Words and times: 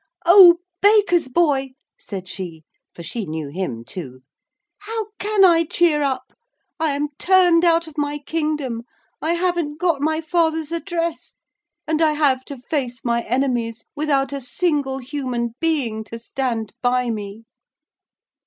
'Oh, 0.25 0.61
Baker's 0.81 1.27
Boy,' 1.27 1.73
said 1.99 2.27
she, 2.27 2.63
for 2.91 3.03
she 3.03 3.27
knew 3.27 3.49
him 3.49 3.85
too, 3.85 4.21
'how 4.79 5.09
can 5.19 5.45
I 5.45 5.63
cheer 5.63 6.01
up? 6.01 6.33
I 6.79 6.93
am 6.95 7.09
turned 7.19 7.63
out 7.63 7.85
of 7.85 7.99
my 7.99 8.17
kingdom. 8.17 8.81
I 9.21 9.33
haven't 9.33 9.77
got 9.79 10.01
my 10.01 10.19
father's 10.19 10.71
address, 10.71 11.35
and 11.85 12.01
I 12.01 12.13
have 12.13 12.43
to 12.45 12.57
face 12.57 13.05
my 13.05 13.21
enemies 13.25 13.83
without 13.95 14.33
a 14.33 14.41
single 14.41 14.97
human 14.97 15.53
being 15.59 16.03
to 16.05 16.17
stand 16.17 16.73
by 16.81 17.11
me.' 17.11 17.45